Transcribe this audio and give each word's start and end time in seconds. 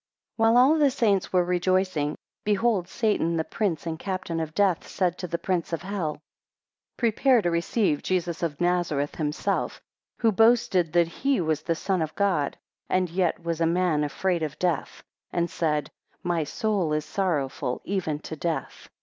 WHILE 0.37 0.57
all 0.57 0.79
the 0.79 0.89
saints 0.89 1.31
were 1.31 1.43
rejoicing, 1.45 2.15
behold 2.43 2.87
Satan, 2.87 3.37
the 3.37 3.43
prince 3.43 3.85
and 3.85 3.99
captain 3.99 4.39
of 4.39 4.55
death, 4.55 4.87
said 4.87 5.15
to 5.19 5.27
the 5.27 5.37
prince 5.37 5.73
of 5.73 5.83
hell, 5.83 6.15
2 6.15 6.21
Prepare 6.97 7.43
to 7.43 7.51
receive 7.51 8.01
Jesus 8.01 8.41
of 8.41 8.59
Nazareth 8.59 9.17
himself, 9.17 9.79
who 10.17 10.31
boasted 10.31 10.91
that 10.93 11.07
he 11.07 11.39
was 11.39 11.61
the 11.61 11.75
Son 11.75 12.01
of 12.01 12.15
God, 12.15 12.57
and 12.89 13.11
yet 13.11 13.43
was 13.43 13.61
a 13.61 13.67
man 13.67 14.03
afraid 14.03 14.41
of 14.41 14.57
death, 14.57 15.03
and 15.31 15.51
said, 15.51 15.91
My 16.23 16.45
soul 16.45 16.93
is 16.93 17.05
sorrowful 17.05 17.79
even 17.85 18.17
to 18.21 18.35
death. 18.35 18.89